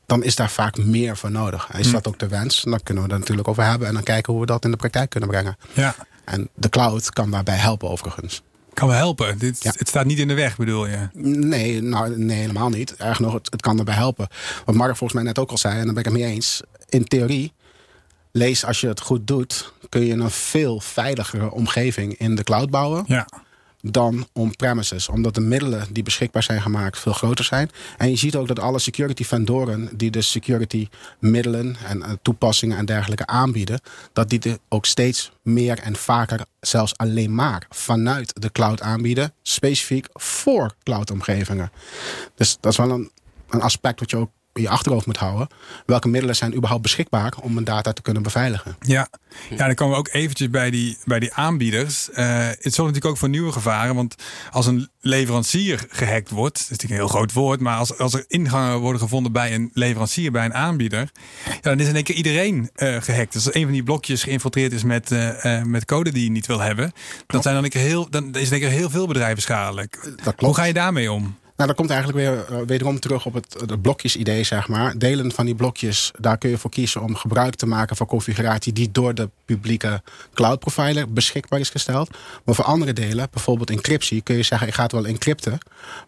[0.06, 1.70] Dan is daar vaak meer voor nodig.
[1.78, 1.92] Is Hm.
[1.92, 2.62] dat ook de wens?
[2.62, 3.88] Dan kunnen we het er natuurlijk over hebben.
[3.88, 5.58] En dan kijken hoe we dat in de praktijk kunnen brengen.
[5.74, 8.42] Ja, En de cloud kan daarbij helpen overigens.
[8.74, 9.38] Kan wel helpen.
[9.38, 9.74] Dit, Ja.
[9.76, 11.08] Het staat niet in de weg, bedoel je?
[11.14, 12.96] Nee, nou, nee helemaal niet.
[12.96, 14.28] Erg nog, het, het kan daarbij helpen.
[14.66, 16.62] Wat Mark volgens mij net ook al zei, en daar ben ik het mee eens.
[16.90, 17.54] In theorie,
[18.32, 22.70] lees als je het goed doet, kun je een veel veiligere omgeving in de cloud
[22.70, 23.04] bouwen.
[23.08, 23.28] Ja.
[23.82, 25.10] Dan on-premises.
[25.10, 27.70] Omdat de middelen die beschikbaar zijn gemaakt veel groter zijn.
[27.98, 30.88] En je ziet ook dat alle security vendoren die de security
[31.20, 33.82] middelen en eh, toepassingen en dergelijke aanbieden,
[34.14, 39.34] dat die de ook steeds meer en vaker zelfs alleen maar vanuit de cloud aanbieden.
[39.42, 41.72] Specifiek voor cloudomgevingen.
[42.36, 43.12] Dus dat is wel een,
[43.50, 45.48] een aspect wat je ook in je achterhoofd moet houden.
[45.86, 48.76] Welke middelen zijn überhaupt beschikbaar om een data te kunnen beveiligen?
[48.80, 49.08] Ja,
[49.50, 52.10] ja dan komen we ook eventjes bij die, bij die aanbieders.
[52.10, 53.96] Uh, het zorgt natuurlijk ook voor nieuwe gevaren.
[53.96, 54.16] Want
[54.52, 57.60] als een leverancier gehackt wordt, dat is natuurlijk een heel groot woord.
[57.60, 61.10] Maar als, als er ingangen worden gevonden bij een leverancier, bij een aanbieder.
[61.46, 63.34] Ja, dan is in één keer iedereen uh, gehackt.
[63.34, 66.48] Dus als een van die blokjes geïnfiltreerd is met, uh, met code die je niet
[66.48, 66.92] wil hebben.
[67.28, 70.14] Dan, zijn dan, een keer heel, dan is in één keer heel veel bedrijven schadelijk.
[70.38, 71.40] Hoe ga je daarmee om?
[71.62, 74.98] Nou, dat komt eigenlijk weer uh, wederom terug op het, het blokjes-idee, zeg maar.
[74.98, 78.74] Delen van die blokjes, daar kun je voor kiezen om gebruik te maken van configuratie
[78.74, 80.02] die door de publieke
[80.34, 82.10] cloud provider beschikbaar is gesteld.
[82.46, 85.58] Maar voor andere delen, bijvoorbeeld encryptie, kun je zeggen: ik ga het wel encrypten,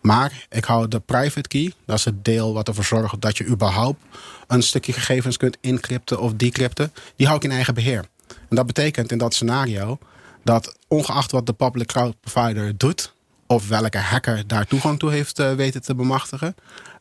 [0.01, 3.45] maar ik hou de private key, dat is het deel wat ervoor zorgt dat je
[3.45, 4.01] überhaupt
[4.47, 8.05] een stukje gegevens kunt encrypten of decrypten, die hou ik in eigen beheer.
[8.49, 9.97] En dat betekent in dat scenario
[10.43, 13.12] dat ongeacht wat de public cloud provider doet,
[13.53, 16.55] of welke hacker daar toegang toe heeft uh, weten te bemachtigen,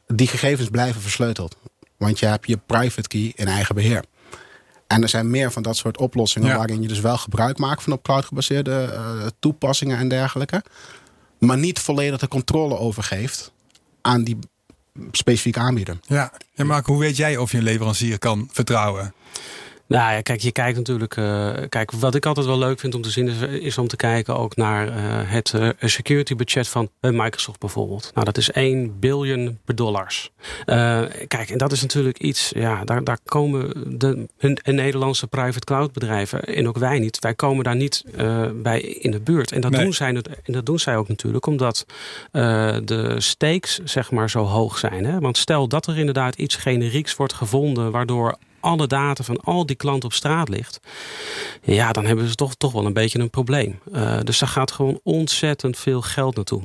[0.06, 1.56] die gegevens blijven versleuteld.
[1.96, 4.04] Want je hebt je private key in eigen beheer.
[4.86, 7.92] En er zijn meer van dat soort oplossingen waarin je dus wel gebruik maakt van
[7.92, 10.62] op cloud gebaseerde uh, toepassingen en dergelijke.
[11.38, 13.52] Maar niet volledig de controle overgeeft
[14.00, 14.38] aan die
[15.12, 15.98] specifieke aanbieder.
[16.02, 19.14] Ja, ja Mark, hoe weet jij of je een leverancier kan vertrouwen?
[19.92, 21.16] Nou ja, kijk, je kijkt natuurlijk.
[21.16, 23.96] Uh, kijk, wat ik altijd wel leuk vind om te zien, is, is om te
[23.96, 28.11] kijken ook naar uh, het uh, security budget van Microsoft bijvoorbeeld.
[28.14, 30.31] Nou, dat is 1 biljoen dollars.
[31.28, 35.92] kijk, en dat is natuurlijk iets, ja, daar, daar komen de, hun, Nederlandse private cloud
[35.92, 38.05] bedrijven, en ook wij niet, wij komen daar niet
[38.55, 39.52] bij in de buurt.
[39.52, 39.83] En dat, nee.
[39.83, 40.09] doen zij,
[40.42, 41.87] en dat doen zij ook natuurlijk, omdat
[42.85, 45.05] de stakes, zeg maar, zo hoog zijn.
[45.05, 45.18] Hè?
[45.18, 49.77] Want stel dat er inderdaad iets generieks wordt gevonden, waardoor alle data van al die
[49.77, 50.81] klanten op straat ligt.
[51.62, 53.81] Ja, dan hebben ze toch, toch wel een beetje een probleem.
[53.92, 56.62] Uh, dus daar gaat gewoon ontzettend veel geld naartoe.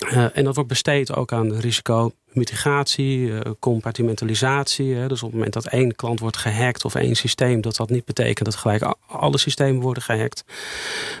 [0.00, 4.94] Uh, en dat wordt besteed ook aan risico mitigatie, uh, compartimentalisatie.
[4.94, 5.08] Hè.
[5.08, 8.04] Dus op het moment dat één klant wordt gehackt of één systeem, dat dat niet
[8.04, 10.44] betekent dat gelijk alle systemen worden gehackt.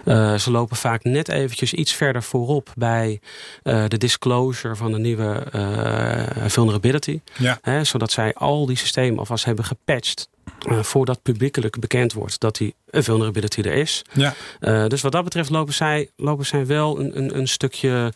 [0.04, 3.20] Uh, ze lopen vaak net eventjes iets verder voorop bij
[3.62, 5.46] de disclosure van een nieuwe
[6.46, 7.20] vulnerability.
[7.38, 7.58] Ja.
[7.62, 10.28] Hè, zodat zij al die systemen alvast hebben gepatcht
[10.68, 14.02] uh, voordat publiekelijk bekend wordt dat die vulnerability er is.
[14.12, 14.34] Ja.
[14.60, 18.12] Uh, dus wat dat betreft lopen zij, lopen zij wel een, een, een stukje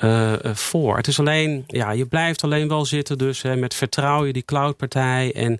[0.00, 0.96] uh, voor.
[0.96, 4.42] Het is alleen, ja, je blijft alleen wel zitten dus hè, met vertrouw je die
[4.42, 5.32] cloudpartij.
[5.34, 5.58] En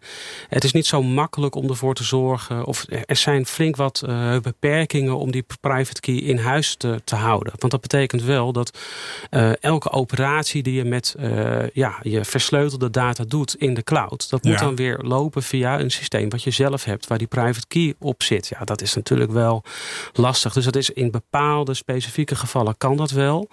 [0.48, 2.64] het is niet zo makkelijk om ervoor te zorgen.
[2.64, 4.02] Of er zijn flink wat
[4.42, 7.52] beperkingen om die private key in huis te, te houden.
[7.56, 8.78] Want dat betekent wel dat
[9.60, 11.14] elke operatie die je met
[11.72, 14.60] ja, je versleutelde data doet in de cloud, dat moet ja.
[14.60, 18.22] dan weer lopen via een systeem wat je zelf hebt, waar die private key op
[18.22, 18.46] zit.
[18.46, 19.62] Ja, dat is natuurlijk wel
[20.12, 20.52] lastig.
[20.52, 23.48] Dus dat is in bepaalde specifieke gevallen kan dat wel.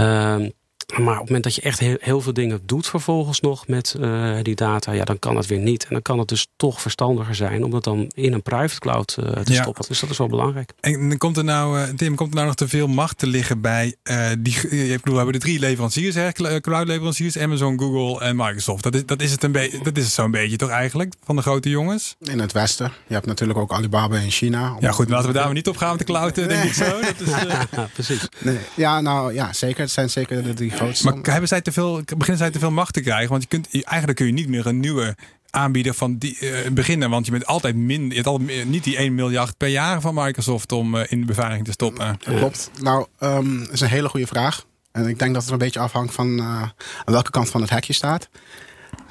[0.00, 0.36] Uh,
[0.86, 3.96] maar op het moment dat je echt heel, heel veel dingen doet vervolgens nog met
[4.00, 5.82] uh, die data, ja, dan kan dat weer niet.
[5.82, 9.16] En dan kan het dus toch verstandiger zijn om dat dan in een private cloud
[9.20, 9.62] uh, te ja.
[9.62, 9.84] stoppen.
[9.88, 10.72] Dus dat is wel belangrijk.
[10.80, 13.60] En komt er nou, uh, Tim, komt er nou nog te veel macht te liggen
[13.60, 13.96] bij
[14.38, 14.54] die.
[14.68, 18.82] Ik bedoel, we hebben de drie leveranciers, hè, cloud leveranciers, Amazon, Google en Microsoft.
[18.82, 21.36] Dat is, dat is het een beetje, dat is het zo'n beetje toch eigenlijk van
[21.36, 22.16] de grote jongens?
[22.20, 22.92] In het Westen.
[23.06, 24.76] Je hebt natuurlijk ook Alibaba in China.
[24.80, 26.46] Ja, goed, laten we daar maar niet op gaan met de cloud, nee.
[26.46, 27.00] denk ik zo.
[27.00, 27.28] Dat is,
[27.72, 28.28] ja, precies.
[28.38, 28.58] Nee.
[28.74, 29.80] Ja, nou ja, zeker.
[29.80, 30.74] Het zijn zeker de drie.
[30.80, 33.30] Maar hebben zij te veel, beginnen zij te veel macht te krijgen?
[33.30, 35.16] Want je kunt, eigenlijk kun je niet meer een nieuwe
[35.50, 37.10] aanbieder van die uh, beginnen.
[37.10, 40.14] Want je bent altijd min, je hebt altijd niet die 1 miljard per jaar van
[40.14, 42.18] Microsoft om uh, in de beveiliging te stoppen.
[42.18, 42.70] Klopt.
[42.80, 44.64] Nou, um, dat is een hele goede vraag.
[44.92, 46.72] En ik denk dat het een beetje afhangt van uh, aan
[47.04, 48.28] welke kant van het hekje staat.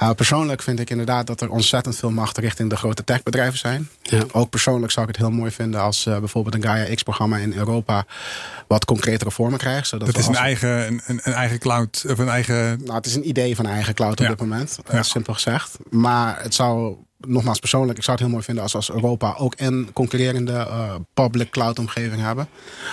[0.01, 3.89] Uh, persoonlijk vind ik inderdaad dat er ontzettend veel macht richting de grote techbedrijven zijn.
[4.01, 4.23] Ja.
[4.31, 7.53] Ook persoonlijk zou ik het heel mooi vinden als uh, bijvoorbeeld een Gaia X-programma in
[7.53, 8.05] Europa
[8.67, 9.87] wat concretere vormen krijgt.
[9.87, 12.79] Zodat dat is een eigen, een, een, eigen cloud of een eigen.
[12.83, 14.27] Nou, het is een idee van een eigen cloud op ja.
[14.27, 15.03] dit moment, ja.
[15.03, 15.77] simpel gezegd.
[15.89, 16.95] Maar het zou
[17.27, 20.95] nogmaals persoonlijk, ik zou het heel mooi vinden als, als Europa ook een concurrerende uh,
[21.13, 22.47] public cloud omgeving hebben.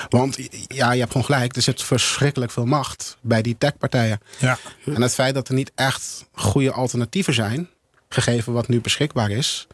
[0.09, 4.21] Want ja, je hebt gewoon gelijk, er zit verschrikkelijk veel macht bij die techpartijen.
[4.39, 4.59] Ja.
[4.85, 7.69] En het feit dat er niet echt goede alternatieven zijn,
[8.09, 9.67] gegeven wat nu beschikbaar is.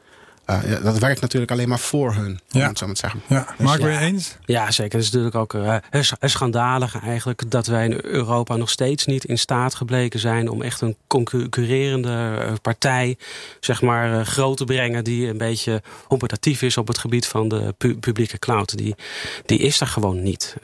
[0.50, 3.22] Uh, dat werkt natuurlijk alleen maar voor hun, om het zo maar te zeggen.
[3.26, 4.36] Ja, dus Mark, weer eens?
[4.44, 4.98] Ja, zeker.
[4.98, 5.76] Het is natuurlijk ook uh,
[6.20, 10.80] schandalig eigenlijk dat wij in Europa nog steeds niet in staat gebleken zijn om echt
[10.80, 13.18] een concurrerende partij
[13.60, 17.74] zeg maar, groot te brengen die een beetje competitief is op het gebied van de
[17.78, 18.76] pu publieke cloud.
[18.76, 18.94] Die,
[19.46, 20.56] die is er gewoon niet.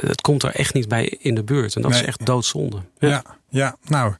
[0.00, 1.76] het komt er echt niet bij in de buurt.
[1.76, 2.76] En dat is echt doodzonde.
[2.98, 3.08] ja.
[3.08, 3.22] Ja,
[3.84, 4.14] nou,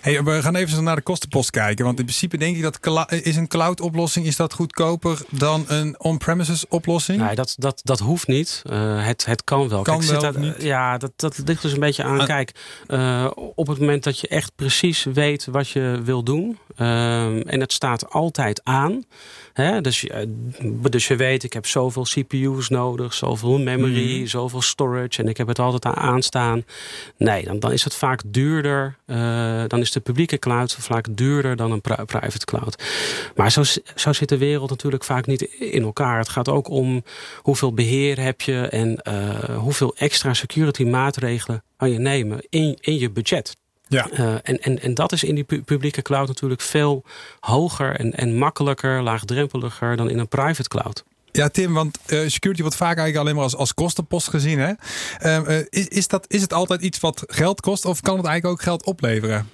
[0.00, 1.84] hey, we gaan even naar de kostenpost kijken.
[1.84, 6.00] Want in principe denk ik dat is een cloud oplossing is dat goedkoper dan een
[6.00, 7.20] on-premises oplossing?
[7.20, 8.62] Nee, dat, dat, dat hoeft niet.
[8.70, 9.82] Uh, het, het kan wel.
[9.82, 10.62] Kan Kijk, wel dat, niet?
[10.62, 12.20] Ja, dat, dat ligt dus een beetje aan.
[12.20, 12.26] Ah.
[12.26, 12.52] Kijk,
[12.88, 16.58] uh, op het moment dat je echt precies weet wat je wil doen.
[16.76, 19.04] Uh, en het staat altijd aan.
[19.54, 19.80] Hè?
[19.80, 20.06] Dus,
[20.90, 24.26] dus je weet, ik heb zoveel CPU's nodig, zoveel memory, mm.
[24.26, 25.22] zoveel storage.
[25.22, 26.64] En ik heb het altijd aanstaan.
[27.16, 28.96] Nee, dan, dan is het vaak duurder.
[29.06, 32.82] Uh, dan is de publieke cloud vaak duurder dan een private cloud.
[33.34, 33.62] Maar zo,
[33.94, 36.18] zo zit de wereld natuurlijk vaak niet in elkaar.
[36.18, 37.04] Het gaat ook om
[37.42, 42.98] hoeveel beheer heb je en uh, hoeveel extra security maatregelen kan je nemen in, in
[42.98, 43.56] je budget.
[43.94, 44.08] Ja.
[44.18, 47.04] Uh, en, en, en dat is in die publieke cloud natuurlijk veel
[47.40, 51.04] hoger en, en makkelijker, laagdrempeliger dan in een private cloud.
[51.32, 54.58] Ja, Tim, want uh, security wordt vaak eigenlijk alleen maar als, als kostenpost gezien.
[54.58, 54.72] Hè?
[55.22, 58.56] Uh, is, is, dat, is het altijd iets wat geld kost of kan het eigenlijk
[58.56, 59.50] ook geld opleveren?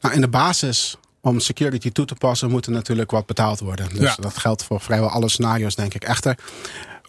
[0.00, 3.88] Nou, in de basis om security toe te passen, moet er natuurlijk wat betaald worden.
[3.88, 4.14] Dus ja.
[4.20, 6.04] dat geldt voor vrijwel alle scenario's, denk ik.
[6.04, 6.36] Echter,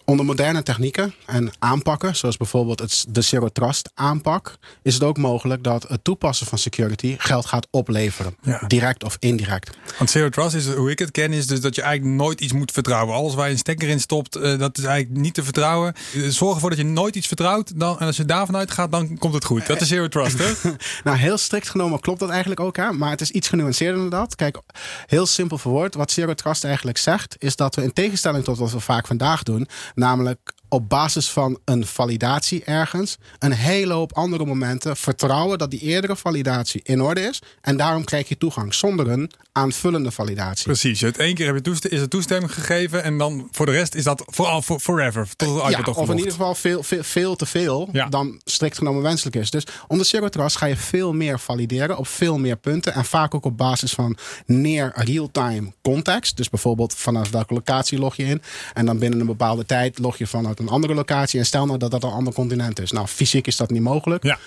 [0.04, 5.16] Onder moderne technieken en aanpakken, zoals bijvoorbeeld het, de Zero Trust aanpak, is het ook
[5.16, 8.36] mogelijk dat het toepassen van security geld gaat opleveren.
[8.66, 9.76] Direct of indirect.
[9.98, 12.52] Want Zero Trust is, hoe ik het ken, is dus dat je eigenlijk nooit iets
[12.52, 13.14] moet vertrouwen.
[13.14, 15.94] Alles waar je een stekker in stopt, uh, dat is eigenlijk niet te vertrouwen.
[16.14, 17.78] Eh, zorg ervoor dat je nooit iets vertrouwt.
[17.80, 19.66] Dan, en als je daarvan uitgaat, dan komt het goed.
[19.66, 20.70] Dat is Zero Trust, hè?
[21.04, 22.76] nou, heel strikt genomen klopt dat eigenlijk ook.
[22.76, 22.92] Hè?
[22.92, 24.36] Maar het is iets genuanceerder dan dat.
[24.36, 24.58] Kijk,
[25.06, 25.94] heel simpel verwoord.
[25.94, 29.42] Wat Zero Trust eigenlijk zegt, is dat we in tegenstelling tot wat we vaak vandaag
[29.42, 35.70] doen, Namelijk op basis van een validatie ergens een hele hoop andere momenten vertrouwen dat
[35.70, 37.42] die eerdere validatie in orde is.
[37.60, 40.64] En daarom krijg je toegang zonder een aanvullende validatie.
[40.64, 41.00] Precies.
[41.00, 44.22] Het één keer heb je is toestemming gegeven en dan voor de rest is dat
[44.26, 45.28] vooral for, forever.
[45.36, 48.08] Tot het ja, of in ieder geval veel, veel, veel te veel ja.
[48.08, 49.50] dan strikt genomen wenselijk is.
[49.50, 52.94] Dus onder Zero Trust ga je veel meer valideren op veel meer punten.
[52.94, 56.36] En vaak ook op basis van near real-time context.
[56.36, 58.42] Dus bijvoorbeeld vanaf welke locatie log je in.
[58.74, 61.38] En dan binnen een bepaalde tijd log je vanuit een andere locatie.
[61.38, 62.92] En stel nou dat dat een ander continent is.
[62.92, 64.22] Nou, fysiek is dat niet mogelijk.
[64.22, 64.38] Ja.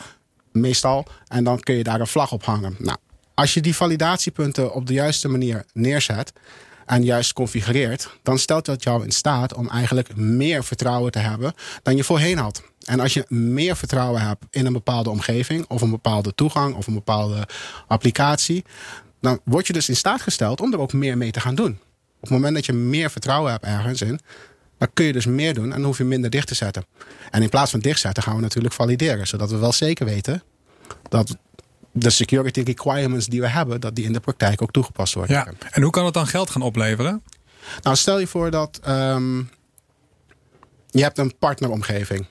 [0.52, 1.06] Meestal.
[1.28, 2.76] En dan kun je daar een vlag op hangen.
[2.80, 2.98] Nou,
[3.34, 6.34] als je die validatiepunten op de juiste manier neerzet
[6.86, 11.54] en juist configureert, dan stelt dat jou in staat om eigenlijk meer vertrouwen te hebben
[11.84, 12.64] dan je voorheen had.
[12.86, 16.88] En als je meer vertrouwen hebt in een bepaalde omgeving, of een bepaalde toegang, of
[16.88, 17.48] een bepaalde
[17.88, 18.64] applicatie,
[19.22, 21.80] dan word je dus in staat gesteld om er ook meer mee te gaan doen.
[22.16, 24.20] Op het moment dat je meer vertrouwen hebt ergens in,
[24.78, 26.86] dan kun je dus meer doen en dan hoef je minder dicht te zetten.
[27.32, 29.28] En in plaats van dichtzetten gaan we natuurlijk valideren.
[29.28, 30.44] Zodat we wel zeker weten
[31.10, 31.38] dat
[31.92, 35.36] de security requirements die we hebben, dat die in de praktijk ook toegepast worden.
[35.36, 35.48] Ja.
[35.72, 37.24] En hoe kan het dan geld gaan opleveren?
[37.82, 39.50] Nou, stel je voor dat um,
[40.90, 42.26] je hebt een partneromgeving.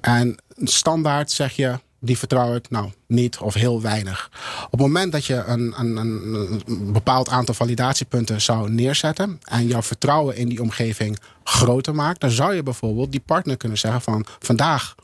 [0.00, 4.30] En standaard zeg je, die vertrouw ik nou niet of heel weinig.
[4.64, 9.82] Op het moment dat je een, een, een, bepaald aantal validatiepunten zou neerzetten en jouw
[9.82, 14.26] vertrouwen in die omgeving groter maakt, dan zou je bijvoorbeeld die partner kunnen zeggen van
[14.38, 14.94] vandaag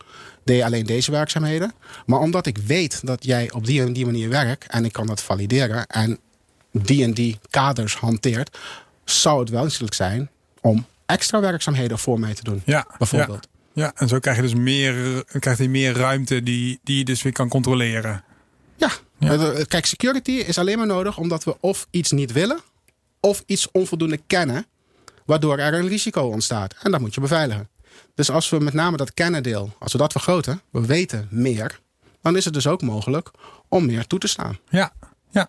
[0.45, 1.73] deed je alleen deze werkzaamheden.
[2.07, 5.07] Maar omdat ik weet dat jij op die en die manier werkt en ik kan
[5.07, 6.19] dat valideren en
[6.73, 8.59] die en die kaders hanteert,
[9.05, 10.31] zou het wenselijk zijn
[10.61, 12.63] om extra werkzaamheden voor mij te doen.
[12.65, 13.49] Ja, bijvoorbeeld.
[13.51, 17.23] Ja, en zo krijg je dus meer, krijgt hij meer ruimte die, die je dus
[17.23, 18.25] weer kan controleren.
[18.77, 18.91] Ja.
[19.19, 19.65] ja.
[19.65, 22.61] Kijk, security is alleen maar nodig omdat we of iets niet willen,
[23.21, 24.67] of iets onvoldoende kennen,
[25.25, 26.75] waardoor er een risico ontstaat.
[26.83, 27.69] En dat moet je beveiligen.
[28.15, 31.81] Dus als we met name dat kennendeel, als we dat vergroten, we weten meer,
[32.23, 33.31] dan is het dus ook mogelijk
[33.69, 34.59] om meer toe te staan.
[34.69, 34.93] Ja,
[35.31, 35.49] ja.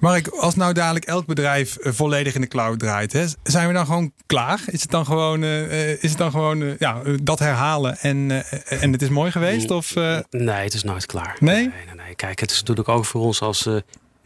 [0.00, 3.72] Mark, als nou dadelijk elk bedrijf eh, volledig in de cloud draait, hè, zijn we
[3.72, 4.62] dan gewoon klaar?
[4.66, 9.02] Is het dan gewoon, uh, is het dan gewoon ja, dat herhalen en, en het
[9.02, 9.70] is mooi geweest?
[9.70, 9.94] Of,
[10.30, 11.36] Nee, het is nooit klaar.
[11.40, 11.54] Nee?
[11.54, 12.14] Nee, nee, nee.
[12.14, 13.68] Kijk, het is natuurlijk ook voor ons als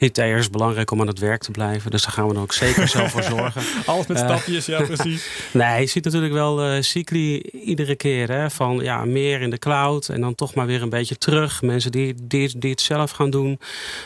[0.01, 1.91] IT'ers is belangrijk om aan het werk te blijven.
[1.91, 3.63] Dus daar gaan we dan ook zeker zelf voor zorgen.
[3.87, 5.29] Alles met stapjes, ja precies.
[5.53, 8.31] nee, je ziet natuurlijk wel uh, cycli iedere keer.
[8.31, 11.63] Hè, van ja, meer in de cloud en dan toch maar weer een beetje terug.
[11.63, 13.61] Mensen die, die, die het zelf gaan doen.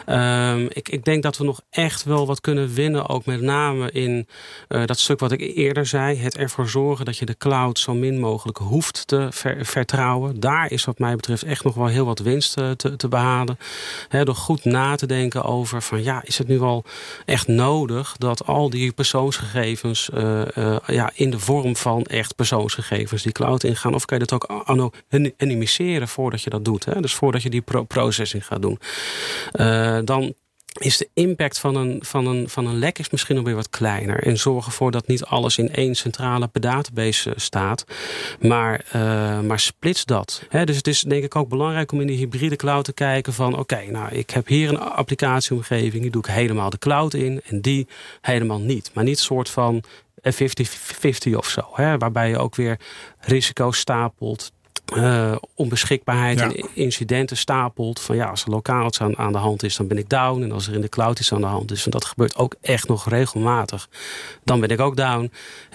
[0.09, 3.09] Um, ik, ik denk dat we nog echt wel wat kunnen winnen.
[3.09, 4.29] Ook met name in
[4.69, 6.17] uh, dat stuk wat ik eerder zei.
[6.17, 10.41] Het ervoor zorgen dat je de cloud zo min mogelijk hoeft te ver, vertrouwen.
[10.41, 13.59] Daar is wat mij betreft echt nog wel heel wat winst te, te behalen.
[14.09, 16.85] He, door goed na te denken over van ja, is het nu al
[17.25, 20.11] echt nodig dat al die persoonsgegevens
[20.87, 23.95] ja, in de vorm van echt persoonsgegevens die cloud ingaan?
[23.95, 24.65] Of kan je dat ook
[25.37, 26.85] anonymiseren voordat je dat doet?
[26.85, 27.01] Hè?
[27.01, 28.79] Dus voordat je die processing gaat doen.
[30.05, 30.35] dan
[30.81, 33.71] is de impact van een, van, een, van een lek is misschien nog weer wat
[33.71, 34.23] kleiner.
[34.23, 37.85] En zorg ervoor dat niet alles in één centrale database eh, staat.
[38.41, 40.43] Maar, uh, maar splits dat.
[40.65, 43.59] dus het is denk ik ook belangrijk om in de hybride cloud te kijken van...
[43.59, 47.41] oké, nou ik heb hier een applicatieomgeving, die doe ik helemaal de cloud in...
[47.45, 47.87] en die
[48.21, 48.91] helemaal niet.
[48.95, 49.85] Maar niet soort van
[50.23, 51.69] 50-50 of zo.
[51.77, 52.79] Waarbij je ook weer
[53.21, 54.53] risico's stapelt
[54.93, 58.01] uh, onbeschikbaarheid en incidenten stapelt.
[58.01, 60.43] Van ja, als er lokaal iets aan, aan, de hand is, dan ben ik down.
[60.43, 62.55] En als er in de cloud iets aan de hand is, en dat gebeurt ook
[62.61, 63.89] echt nog regelmatig,
[64.45, 65.33] dan ben ik ook down.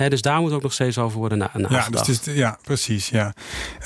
[0.07, 2.05] dus daar moet ook nog steeds over worden na, nagedacht.
[2.05, 3.09] Ja, dus ja, precies.
[3.09, 3.33] Ja.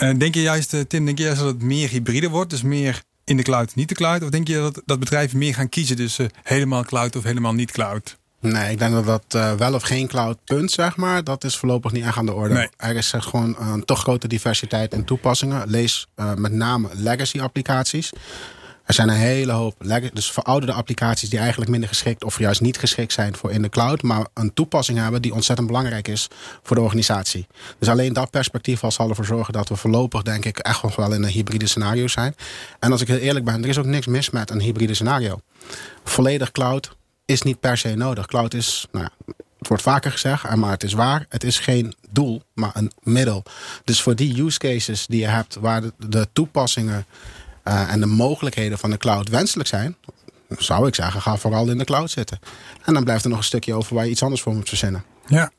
[0.02, 2.50] Uh, denk je juist, eh, Tim, denk je juist dat het meer hybride wordt?
[2.50, 4.24] Dus meer in de cloud, niet de cloud?
[4.24, 7.72] Of denk je dat, dat bedrijven meer gaan kiezen tussen helemaal cloud of helemaal niet
[7.72, 8.18] cloud?
[8.44, 11.58] Nee, ik denk dat dat uh, wel of geen cloud punt, zeg maar, dat is
[11.58, 12.70] voorlopig niet echt aan de orde.
[12.78, 15.70] Er is gewoon een toch grote diversiteit in toepassingen.
[15.70, 18.12] Lees uh, met name legacy applicaties.
[18.86, 19.76] Er zijn een hele hoop
[20.14, 23.70] dus verouderde applicaties die eigenlijk minder geschikt of juist niet geschikt zijn voor in de
[23.70, 26.28] cloud, maar een toepassing hebben die ontzettend belangrijk is
[26.64, 27.48] voor de organisatie.
[27.80, 30.96] Dus alleen dat perspectief al zal ervoor zorgen dat we voorlopig denk ik echt nog
[30.96, 32.36] wel in een hybride scenario zijn.
[32.80, 35.40] En als ik heel eerlijk ben, er is ook niks mis met een hybride scenario.
[36.04, 38.26] Volledig cloud, is niet per se nodig.
[38.26, 39.08] Cloud is, nou,
[39.58, 41.26] het wordt vaker gezegd, maar het is waar.
[41.30, 43.44] Het is geen doel, maar een middel.
[43.84, 47.06] Dus voor die use cases die je hebt, waar de, toepassingen
[47.64, 49.96] uh, en de mogelijkheden van de cloud wenselijk zijn,
[50.58, 52.40] zou ik zeggen, ga vooral in de cloud zitten.
[52.84, 55.04] En dan blijft er nog een stukje over waar je iets anders voor moet verzinnen.
[55.26, 55.52] Ja.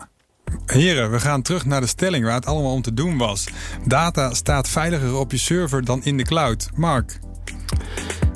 [0.67, 3.45] Heren, we gaan terug naar de stelling waar het allemaal om te doen was.
[3.87, 6.69] Data staat veiliger op je server dan in de cloud.
[6.75, 7.19] Mark.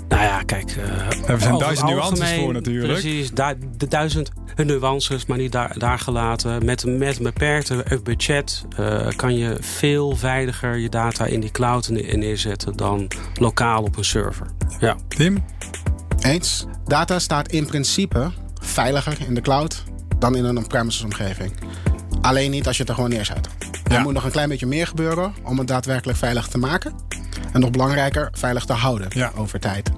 [0.08, 0.76] Nou ja, kijk.
[0.76, 2.92] Uh, er zijn duizend nuances voor natuurlijk.
[2.92, 3.30] Precies,
[3.76, 6.64] de duizend nuances, maar niet daar, daar gelaten.
[6.64, 11.88] Met, met een beperkte budget uh, kan je veel veiliger je data in die cloud
[11.88, 14.46] neerzetten dan lokaal op een server.
[14.80, 14.96] Ja.
[15.08, 15.44] Tim?
[16.20, 16.66] Eens.
[16.84, 19.84] Data staat in principe veiliger in de cloud
[20.18, 21.52] dan in een on-premises omgeving.
[22.20, 23.48] Alleen niet als je het er gewoon neerzet.
[23.90, 26.94] Er moet nog een klein beetje meer gebeuren om het daadwerkelijk veilig te maken.
[27.52, 29.90] En nog belangrijker, veilig te houden over tijd.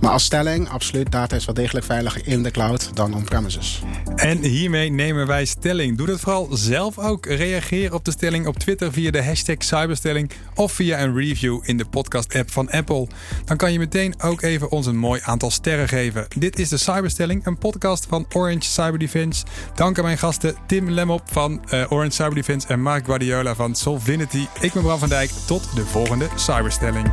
[0.00, 3.82] Maar als stelling, absoluut, data is wel degelijk veiliger in de cloud dan on-premises.
[4.16, 5.96] En hiermee nemen wij stelling.
[5.96, 7.26] Doe dat vooral zelf ook.
[7.26, 11.76] Reageer op de stelling op Twitter via de hashtag Cyberstelling of via een review in
[11.76, 13.06] de podcast-app van Apple.
[13.44, 16.26] Dan kan je meteen ook even ons een mooi aantal sterren geven.
[16.38, 19.44] Dit is de Cyberstelling, een podcast van Orange Cyber Defense.
[19.74, 23.74] Dank aan mijn gasten Tim Lemop van uh, Orange Cyber Defense en Mark Guardiola van
[23.74, 24.46] Solvinity.
[24.60, 25.30] Ik ben Bram van Dijk.
[25.46, 27.10] Tot de volgende Cyberstelling.